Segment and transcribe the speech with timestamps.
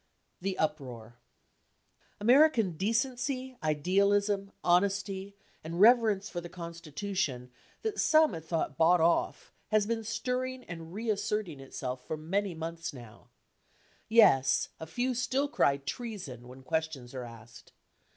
[0.41, 1.13] THE UPROAR
[2.19, 7.49] American decency, idealism, honesty and reverence for the Consti tution
[7.83, 12.55] that some had thought bought off has been stirring and reassert ing itself for many
[12.55, 13.29] months now.
[14.09, 17.71] Yes, a few still cry treason when questions are asked.